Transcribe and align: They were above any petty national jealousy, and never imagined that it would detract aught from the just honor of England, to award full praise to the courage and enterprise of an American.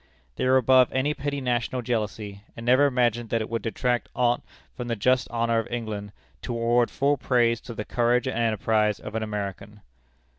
They 0.35 0.47
were 0.47 0.57
above 0.57 0.91
any 0.91 1.13
petty 1.13 1.41
national 1.41 1.83
jealousy, 1.83 2.41
and 2.57 2.65
never 2.65 2.87
imagined 2.87 3.29
that 3.29 3.41
it 3.41 3.49
would 3.51 3.61
detract 3.61 4.09
aught 4.15 4.41
from 4.75 4.87
the 4.87 4.95
just 4.95 5.29
honor 5.29 5.59
of 5.59 5.67
England, 5.71 6.11
to 6.41 6.53
award 6.53 6.89
full 6.89 7.17
praise 7.17 7.61
to 7.61 7.75
the 7.75 7.85
courage 7.85 8.25
and 8.27 8.35
enterprise 8.35 8.99
of 8.99 9.13
an 9.13 9.21
American. 9.21 9.81